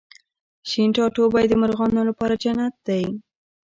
[0.69, 3.03] شین ټاټوبی د مرغانو لپاره جنت دی